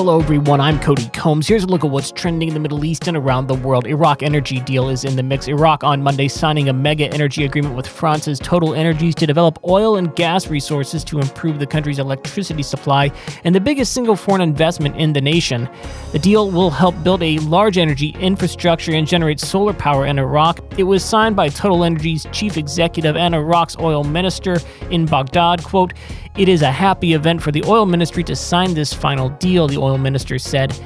[0.00, 0.62] Hello, everyone.
[0.62, 1.46] I'm Cody Combs.
[1.46, 3.86] Here's a look at what's trending in the Middle East and around the world.
[3.86, 5.46] Iraq energy deal is in the mix.
[5.46, 10.16] Iraq on Monday signing a mega energy agreement with France's TotalEnergies to develop oil and
[10.16, 13.12] gas resources to improve the country's electricity supply
[13.44, 15.68] and the biggest single foreign investment in the nation.
[16.12, 20.60] The deal will help build a large energy infrastructure and generate solar power in Iraq.
[20.78, 24.60] It was signed by TotalEnergies chief executive and Iraq's oil minister
[24.90, 25.62] in Baghdad.
[25.62, 25.92] Quote,
[26.36, 29.76] it is a happy event for the oil ministry to sign this final deal, the
[29.76, 30.78] oil minister said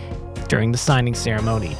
[0.49, 1.77] during the signing ceremony.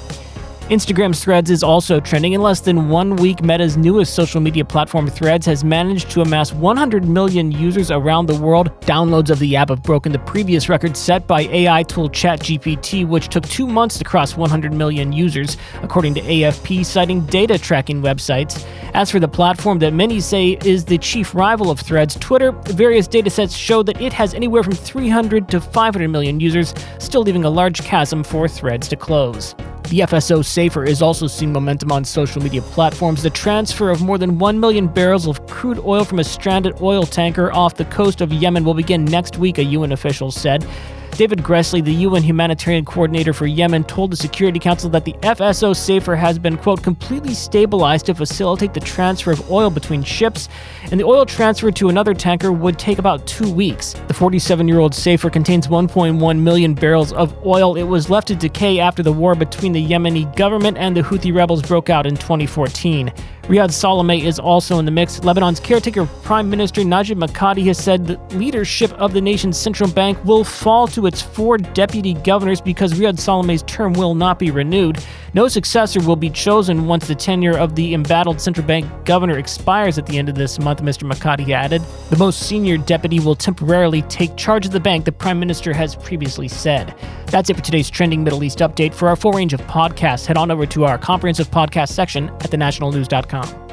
[0.71, 2.33] Instagram's Threads is also trending.
[2.33, 6.55] In less than one week, Meta's newest social media platform, Threads, has managed to amass
[6.55, 8.71] 100 million users around the world.
[8.81, 13.29] Downloads of the app have broken the previous record set by AI tool ChatGPT, which
[13.29, 18.67] took two months to cross 100 million users, according to AFP, citing data tracking websites.
[18.95, 23.07] As for the platform that many say is the chief rival of Threads, Twitter, various
[23.07, 27.51] datasets show that it has anywhere from 300 to 500 million users, still leaving a
[27.51, 29.55] large chasm for Threads to close.
[29.91, 33.23] The FSO Safer is also seeing momentum on social media platforms.
[33.23, 37.05] The transfer of more than 1 million barrels of crude oil from a stranded oil
[37.05, 40.67] tanker off the coast of Yemen will begin next week, a UN official said.
[41.15, 45.75] David Gressly, the UN humanitarian coordinator for Yemen, told the Security Council that the FSO
[45.75, 50.49] Safer has been, quote, completely stabilized to facilitate the transfer of oil between ships,
[50.91, 53.95] and the oil transfer to another tanker would take about two weeks.
[54.09, 57.77] The 47 year old Safer contains 1.1 million barrels of oil.
[57.77, 61.33] It was left to decay after the war between the Yemeni government and the Houthi
[61.33, 63.13] rebels broke out in 2014.
[63.49, 65.21] Riad Salameh is also in the mix.
[65.23, 70.17] Lebanon's caretaker Prime Minister Najib Mikati has said the leadership of the nation's central bank
[70.25, 75.05] will fall to its four deputy governors because Riad Salameh's term will not be renewed.
[75.35, 79.99] No successor will be chosen once the tenure of the embattled central bank governor expires
[79.99, 81.11] at the end of this month, Mr.
[81.11, 81.83] Mikati added.
[82.09, 85.97] The most senior deputy will temporarily take charge of the bank, the Prime Minister has
[85.97, 86.95] previously said.
[87.27, 88.95] That's it for today's trending Middle East update.
[88.95, 92.51] For our full range of podcasts, head on over to our comprehensive podcast section at
[92.51, 93.64] thenationalnews.com gmail.com.